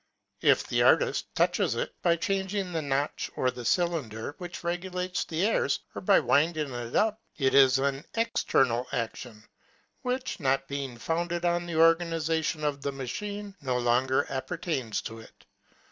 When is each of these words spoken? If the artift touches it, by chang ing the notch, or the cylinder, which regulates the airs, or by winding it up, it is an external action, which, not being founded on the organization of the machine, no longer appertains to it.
If 0.41 0.65
the 0.65 0.79
artift 0.81 1.25
touches 1.35 1.75
it, 1.75 1.93
by 2.01 2.15
chang 2.15 2.49
ing 2.55 2.73
the 2.73 2.81
notch, 2.81 3.29
or 3.35 3.51
the 3.51 3.63
cylinder, 3.63 4.33
which 4.39 4.63
regulates 4.63 5.25
the 5.25 5.45
airs, 5.45 5.79
or 5.93 6.01
by 6.01 6.19
winding 6.19 6.71
it 6.73 6.95
up, 6.95 7.21
it 7.37 7.53
is 7.53 7.77
an 7.77 8.03
external 8.15 8.87
action, 8.93 9.43
which, 10.01 10.39
not 10.39 10.67
being 10.67 10.97
founded 10.97 11.45
on 11.45 11.67
the 11.67 11.75
organization 11.75 12.63
of 12.63 12.81
the 12.81 12.91
machine, 12.91 13.55
no 13.61 13.77
longer 13.77 14.25
appertains 14.27 15.03
to 15.03 15.19
it. 15.19 15.45